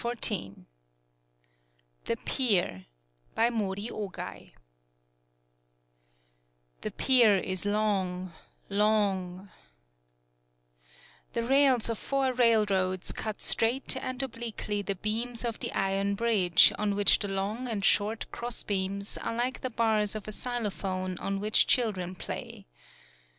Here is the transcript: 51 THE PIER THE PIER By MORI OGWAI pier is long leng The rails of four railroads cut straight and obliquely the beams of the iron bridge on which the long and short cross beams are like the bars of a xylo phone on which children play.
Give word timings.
51 0.01 0.65
THE 2.05 2.15
PIER 2.15 2.15
THE 2.15 2.17
PIER 2.55 2.85
By 3.35 3.49
MORI 3.51 3.87
OGWAI 3.93 4.53
pier 6.97 7.37
is 7.37 7.65
long 7.67 8.33
leng 8.67 9.47
The 11.33 11.43
rails 11.43 11.87
of 11.87 11.99
four 11.99 12.33
railroads 12.33 13.11
cut 13.11 13.43
straight 13.43 13.95
and 13.95 14.23
obliquely 14.23 14.81
the 14.81 14.95
beams 14.95 15.45
of 15.45 15.59
the 15.59 15.71
iron 15.71 16.15
bridge 16.15 16.73
on 16.79 16.95
which 16.95 17.19
the 17.19 17.27
long 17.27 17.67
and 17.67 17.85
short 17.85 18.25
cross 18.31 18.63
beams 18.63 19.19
are 19.19 19.35
like 19.35 19.61
the 19.61 19.69
bars 19.69 20.15
of 20.15 20.27
a 20.27 20.31
xylo 20.31 20.71
phone 20.73 21.15
on 21.19 21.39
which 21.39 21.67
children 21.67 22.15
play. 22.15 22.65